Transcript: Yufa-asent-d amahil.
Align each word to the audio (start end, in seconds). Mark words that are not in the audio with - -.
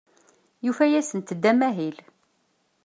Yufa-asent-d 0.65 1.43
amahil. 1.51 1.97